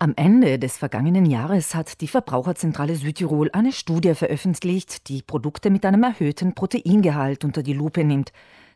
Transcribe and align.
Am 0.00 0.12
Ende 0.14 0.60
des 0.60 0.78
vergangenen 0.78 1.26
Jahres 1.26 1.74
hat 1.74 2.00
die 2.00 2.06
Verbraucherzentrale 2.06 2.94
Südtirol 2.94 3.50
eine 3.52 3.72
Studie 3.72 4.14
veröffentlicht, 4.14 5.08
die 5.08 5.22
Produkte 5.22 5.70
mit 5.70 5.84
einem 5.84 6.04
erhöhten 6.04 6.54
Proteingehalt 6.54 7.44
unter 7.44 7.64
die 7.64 7.72
Lupe 7.72 8.04
nimmt. 8.04 8.32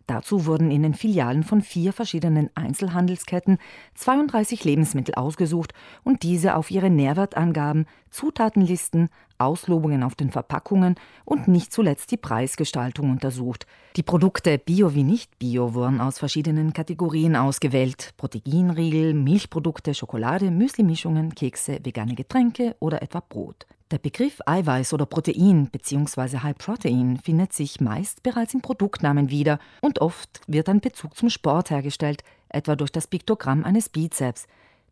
Dazu 0.07 0.47
wurden 0.47 0.71
in 0.71 0.83
den 0.83 0.95
Filialen 0.95 1.43
von 1.43 1.63
vier 1.63 1.93
verschiedenen 1.93 2.51
Einzelhandelsketten 2.55 3.59
32 3.95 4.65
Lebensmittel 4.65 5.15
ausgesucht 5.15 5.73
und 6.03 6.23
diese 6.23 6.57
auf 6.57 6.71
ihre 6.71 6.91
Nährwertangaben, 6.91 7.87
Zutatenlisten, 8.11 9.09
Auslobungen 9.39 10.03
auf 10.03 10.15
den 10.15 10.31
Verpackungen 10.31 10.95
und 11.25 11.49
nicht 11.49 11.73
zuletzt 11.73 12.11
die 12.11 12.17
Preisgestaltung 12.17 13.11
untersucht. 13.11 13.67
Die 13.97 14.03
Produkte 14.03 14.59
Bio 14.59 14.95
wie 14.95 15.03
nicht 15.03 15.39
Bio 15.39 15.75
wurden 15.75 16.01
aus 16.01 16.19
verschiedenen 16.19 16.73
Kategorien 16.73 17.37
ausgewählt: 17.37 18.15
Proteinriegel, 18.17 19.15
Milchprodukte, 19.15 19.95
Schokolade, 19.95 20.51
Müslimischungen, 20.51 21.35
Kekse, 21.35 21.81
vegane 21.83 22.15
Getränke 22.15 22.77
oder 22.79 23.03
etwa 23.03 23.21
Brot. 23.21 23.67
Der 23.93 23.99
Begriff 23.99 24.41
Eiweiß 24.47 24.95
oder 24.95 25.05
Protein 25.05 25.69
bzw. 25.71 26.39
High 26.39 26.57
Protein 26.57 27.19
findet 27.23 27.53
sich 27.53 27.79
meist 27.79 28.23
bereits 28.23 28.55
im 28.55 28.63
Produktnamen 28.63 29.29
wieder 29.29 29.59
und 29.83 30.01
oft 30.01 30.41
wird 30.47 30.71
ein 30.71 30.81
Bezug 30.81 31.15
zum 31.15 31.29
Sport 31.29 31.69
hergestellt, 31.69 32.25
etwa 32.49 32.75
durch 32.75 32.91
das 32.91 33.07
Piktogramm 33.07 33.65
eines 33.65 33.91
Bizeps. 33.91 34.47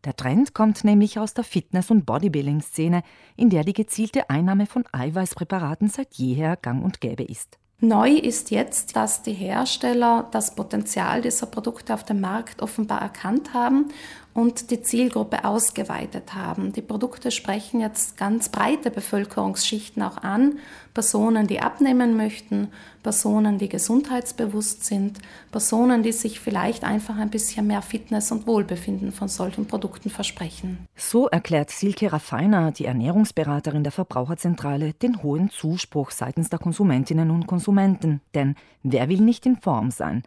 Der 0.05 0.15
Trend 0.15 0.53
kommt 0.53 0.83
nämlich 0.83 1.17
aus 1.17 1.33
der 1.33 1.43
Fitness- 1.43 1.89
und 1.89 2.05
Bodybuilding-Szene, 2.05 3.01
in 3.37 3.49
der 3.49 3.63
die 3.63 3.73
gezielte 3.73 4.29
Einnahme 4.29 4.67
von 4.67 4.83
Eiweißpräparaten 4.91 5.89
seit 5.89 6.13
jeher 6.13 6.55
gang 6.55 6.85
und 6.85 7.01
gäbe 7.01 7.23
ist. 7.23 7.57
Neu 7.83 8.11
ist 8.11 8.51
jetzt, 8.51 8.95
dass 8.95 9.23
die 9.23 9.33
Hersteller 9.33 10.27
das 10.31 10.53
Potenzial 10.53 11.23
dieser 11.23 11.47
Produkte 11.47 11.95
auf 11.95 12.03
dem 12.03 12.21
Markt 12.21 12.61
offenbar 12.61 13.01
erkannt 13.01 13.55
haben 13.55 13.87
und 14.33 14.71
die 14.71 14.81
Zielgruppe 14.81 15.43
ausgeweitet 15.43 16.33
haben. 16.33 16.71
Die 16.71 16.81
Produkte 16.81 17.31
sprechen 17.31 17.81
jetzt 17.81 18.17
ganz 18.17 18.49
breite 18.49 18.89
Bevölkerungsschichten 18.89 20.01
auch 20.01 20.17
an. 20.17 20.59
Personen, 20.93 21.47
die 21.47 21.59
abnehmen 21.59 22.15
möchten, 22.15 22.69
Personen, 23.03 23.57
die 23.57 23.69
gesundheitsbewusst 23.69 24.85
sind, 24.85 25.19
Personen, 25.51 26.03
die 26.03 26.11
sich 26.11 26.39
vielleicht 26.39 26.83
einfach 26.83 27.17
ein 27.17 27.29
bisschen 27.29 27.67
mehr 27.67 27.81
Fitness 27.81 28.31
und 28.31 28.47
Wohlbefinden 28.47 29.11
von 29.11 29.27
solchen 29.27 29.67
Produkten 29.67 30.09
versprechen. 30.09 30.87
So 30.95 31.27
erklärt 31.27 31.71
Silke 31.71 32.11
Raffiner, 32.11 32.71
die 32.71 32.85
Ernährungsberaterin 32.85 33.83
der 33.83 33.91
Verbraucherzentrale, 33.91 34.93
den 34.93 35.23
hohen 35.23 35.49
Zuspruch 35.49 36.11
seitens 36.11 36.49
der 36.49 36.59
Konsumentinnen 36.59 37.31
und 37.31 37.47
Konsumenten. 37.47 38.21
Denn 38.33 38.55
wer 38.83 39.09
will 39.09 39.21
nicht 39.21 39.45
in 39.45 39.57
Form 39.57 39.91
sein? 39.91 40.23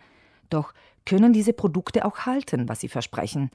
Doch 0.50 0.74
können 1.06 1.32
diese 1.32 1.52
Produkte 1.52 2.04
auch 2.04 2.20
halten, 2.20 2.68
was 2.68 2.80
sie 2.80 2.88
versprechen? 2.88 3.50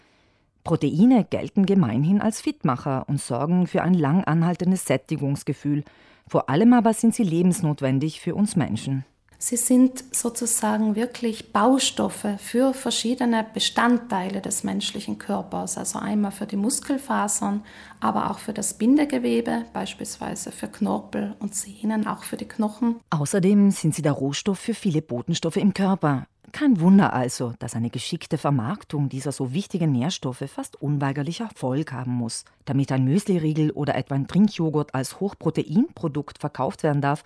Proteine 0.63 1.25
gelten 1.29 1.65
gemeinhin 1.65 2.21
als 2.21 2.41
Fitmacher 2.41 3.05
und 3.07 3.19
sorgen 3.19 3.67
für 3.67 3.81
ein 3.81 3.93
lang 3.93 4.23
anhaltendes 4.23 4.85
Sättigungsgefühl. 4.85 5.83
Vor 6.27 6.49
allem 6.49 6.73
aber 6.73 6.93
sind 6.93 7.15
sie 7.15 7.23
lebensnotwendig 7.23 8.19
für 8.21 8.35
uns 8.35 8.55
Menschen. 8.55 9.05
Sie 9.41 9.55
sind 9.55 10.03
sozusagen 10.13 10.97
wirklich 10.97 11.53
Baustoffe 11.53 12.27
für 12.39 12.73
verschiedene 12.73 13.45
Bestandteile 13.53 14.41
des 14.41 14.65
menschlichen 14.65 15.17
Körpers, 15.17 15.77
also 15.77 15.97
einmal 15.97 16.31
für 16.31 16.45
die 16.45 16.57
Muskelfasern, 16.57 17.63
aber 18.01 18.29
auch 18.31 18.39
für 18.39 18.51
das 18.51 18.73
Bindegewebe, 18.73 19.63
beispielsweise 19.71 20.51
für 20.51 20.67
Knorpel 20.67 21.37
und 21.39 21.55
Sehnen, 21.55 22.05
auch 22.05 22.23
für 22.23 22.35
die 22.35 22.49
Knochen. 22.49 22.97
Außerdem 23.11 23.71
sind 23.71 23.95
sie 23.95 24.01
der 24.01 24.11
Rohstoff 24.11 24.59
für 24.59 24.73
viele 24.73 25.01
Botenstoffe 25.01 25.55
im 25.55 25.73
Körper. 25.73 26.27
Kein 26.51 26.81
Wunder 26.81 27.13
also, 27.13 27.53
dass 27.59 27.75
eine 27.75 27.89
geschickte 27.89 28.37
Vermarktung 28.37 29.07
dieser 29.07 29.31
so 29.31 29.53
wichtigen 29.53 29.93
Nährstoffe 29.93 30.43
fast 30.47 30.81
unweigerlich 30.81 31.39
Erfolg 31.39 31.93
haben 31.93 32.11
muss. 32.11 32.43
Damit 32.65 32.91
ein 32.91 33.05
Müsliriegel 33.05 33.71
oder 33.71 33.95
etwa 33.95 34.15
ein 34.15 34.27
Trinkjoghurt 34.27 34.93
als 34.93 35.21
Hochproteinprodukt 35.21 36.39
verkauft 36.39 36.83
werden 36.83 37.01
darf, 37.01 37.23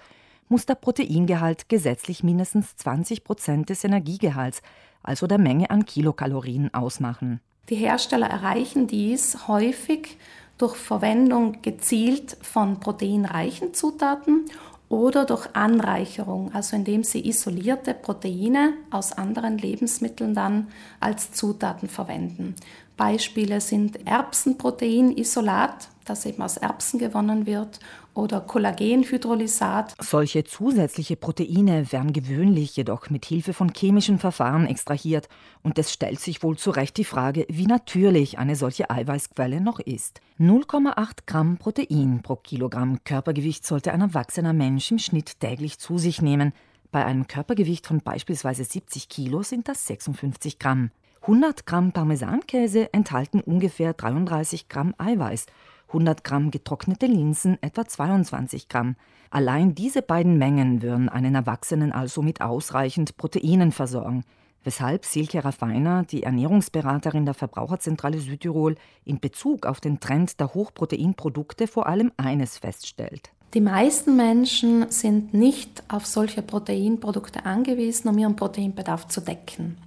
muss 0.50 0.66
der 0.66 0.76
Proteingehalt 0.76 1.70
gesetzlich 1.70 2.24
mindestens 2.24 2.76
20 2.78 3.24
Prozent 3.24 3.70
des 3.70 3.84
Energiegehalts, 3.84 4.62
also 5.02 5.28
der 5.28 5.38
Menge 5.38 5.70
an 5.70 5.86
Kilokalorien, 5.86 6.74
ausmachen. 6.74 7.42
Die 7.70 7.76
Hersteller 7.76 8.28
erreichen 8.28 8.88
dies 8.88 9.48
häufig 9.48 10.18
durch 10.58 10.76
Verwendung 10.76 11.62
gezielt 11.62 12.38
von 12.42 12.80
proteinreichen 12.80 13.74
Zutaten 13.74 14.46
oder 14.90 15.26
durch 15.26 15.48
Anreicherung, 15.54 16.54
also 16.54 16.76
indem 16.76 17.04
sie 17.04 17.28
isolierte 17.28 17.94
Proteine 17.96 18.74
aus 18.92 19.12
anderen 19.12 19.58
Lebensmitteln 19.58 20.36
dann 20.36 20.68
als 21.00 21.32
Zutaten 21.32 21.90
verwenden. 21.90 22.56
Beispiele 22.98 23.62
sind 23.62 24.08
Erbsenproteinisolat, 24.08 25.90
das 26.06 26.26
eben 26.26 26.42
aus 26.42 26.58
Erbsen 26.58 27.00
gewonnen 27.00 27.46
wird, 27.46 27.80
oder 28.14 28.42
Kollagenhydrolysat. 28.42 29.96
Solche 30.00 30.44
zusätzliche 30.44 31.16
Proteine 31.16 31.92
werden 31.92 32.14
gewöhnlich 32.14 32.76
jedoch 32.76 33.10
mit 33.10 33.26
Hilfe 33.26 33.54
von 33.54 33.72
chemischen 33.76 34.20
Verfahren 34.20 34.68
extrahiert 34.68 35.28
und 35.64 35.80
es 35.80 35.92
stellt 35.92 36.20
sich 36.20 36.44
wohl 36.44 36.58
zu 36.58 36.70
Recht 36.70 36.98
die 36.98 37.06
Frage, 37.06 37.48
wie 37.50 37.66
natürlich 37.66 38.38
eine 38.38 38.56
solche 38.56 38.90
Eiweißquelle 38.90 39.62
noch 39.62 39.80
ist. 39.80 40.22
0,8 40.40 41.10
Gramm 41.26 41.58
Protein 41.58 42.22
pro 42.22 42.36
Kilogramm 42.36 43.04
Körpergewicht 43.04 43.66
sollte 43.66 43.92
ein 43.92 44.02
erwachsener 44.02 44.54
Mensch 44.54 44.92
im 44.92 45.00
Schnitt 45.00 45.40
täglich 45.40 45.80
zu 45.80 45.98
sich 45.98 46.22
nehmen. 46.22 46.54
Bei 46.92 47.06
einem 47.06 47.26
Körpergewicht 47.26 47.88
von 47.88 48.02
beispielsweise 48.02 48.64
70 48.64 49.10
Kilo 49.10 49.42
sind 49.42 49.68
das 49.68 49.88
56 49.88 50.60
Gramm. 50.60 50.92
100 51.24 51.66
Gramm 51.66 51.94
Parmesankäse 51.94 52.94
enthalten 52.94 53.40
ungefähr 53.40 53.94
33 53.94 54.68
Gramm 54.68 54.94
Eiweiß 54.98 55.46
100 55.88 56.22
Gramm 56.26 56.52
getrocknete 56.52 57.06
Linsen 57.06 57.58
etwa 57.62 57.86
22 57.86 58.68
Gramm. 58.68 58.98
Allein 59.30 59.74
diese 59.74 60.02
beiden 60.02 60.38
Mengen 60.38 60.82
würden 60.82 61.08
einen 61.08 61.34
Erwachsenen 61.34 61.94
also 61.94 62.22
mit 62.22 62.42
ausreichend 62.42 63.16
Proteinen 63.16 63.72
versorgen, 63.72 64.26
weshalb 64.66 65.06
Silke 65.06 65.46
Raffiner, 65.46 66.04
die 66.04 66.24
Ernährungsberaterin 66.24 67.24
der 67.24 67.36
Verbraucherzentrale 67.36 68.20
Südtirol, 68.20 68.76
in 69.06 69.22
Bezug 69.22 69.66
auf 69.66 69.80
den 69.80 70.02
Trend 70.02 70.42
der 70.42 70.54
Hochproteinprodukte 70.54 71.68
vor 71.68 71.88
allem 71.88 72.12
eines 72.18 72.58
feststellt. 72.58 73.32
Die 73.54 73.62
meisten 73.62 74.18
Menschen 74.18 74.92
sind 74.92 75.34
nicht 75.34 75.84
auf 75.88 76.06
solche 76.06 76.42
Proteinprodukte 76.42 77.46
angewiesen, 77.46 78.10
um 78.10 78.18
ihren 78.18 78.36
Proteinbedarf 78.36 79.08
zu 79.08 79.22
decken. 79.22 79.78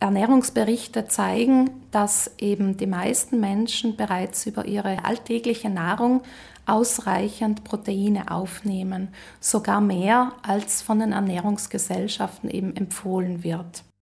Ernährungsberichte 0.00 1.06
zeigen, 1.06 1.70
dass 1.90 2.30
eben 2.38 2.76
die 2.76 2.86
meisten 2.86 3.40
Menschen 3.40 3.96
bereits 3.96 4.46
über 4.46 4.66
ihre 4.66 5.04
alltägliche 5.04 5.70
Nahrung 5.70 6.22
ausreichend 6.66 7.64
Proteine 7.64 8.30
aufnehmen, 8.30 9.08
sogar 9.40 9.80
mehr 9.80 10.32
als 10.42 10.82
von 10.82 10.98
den 10.98 11.12
Ernährungsgesellschaften 11.12 12.50
eben 12.50 12.74
empfohlen 12.74 13.44
wird. 13.44 13.84